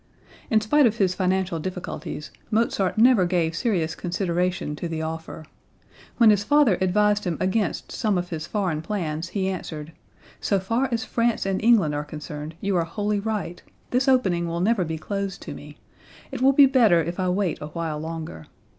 In 0.49 0.59
spite 0.61 0.87
of 0.87 0.97
his 0.97 1.13
financial 1.13 1.59
difficulties, 1.59 2.31
Mozart 2.49 2.97
never 2.97 3.23
gave 3.27 3.55
serious 3.55 3.93
consideration 3.93 4.75
to 4.77 4.87
the 4.87 5.03
offer. 5.03 5.45
When 6.17 6.31
his 6.31 6.43
father 6.43 6.79
advised 6.81 7.25
him 7.27 7.37
against 7.39 7.91
some 7.91 8.17
of 8.17 8.29
his 8.31 8.47
foreign 8.47 8.81
plans 8.81 9.29
he 9.37 9.47
answered: 9.47 9.91
"So 10.39 10.59
far 10.59 10.89
as 10.91 11.05
France 11.05 11.45
and 11.45 11.63
England 11.63 11.93
are 11.93 12.03
concerned 12.03 12.55
you 12.61 12.75
are 12.77 12.83
wholly 12.83 13.19
right; 13.19 13.61
this 13.91 14.07
opening 14.07 14.47
will 14.47 14.59
never 14.59 14.83
be 14.83 14.97
closed 14.97 15.39
to 15.43 15.53
me; 15.53 15.77
it 16.31 16.41
will 16.41 16.53
be 16.53 16.65
better 16.65 16.99
if 17.03 17.19
I 17.19 17.29
wait 17.29 17.59
a 17.61 17.67
while 17.67 17.99
longer. 17.99 18.47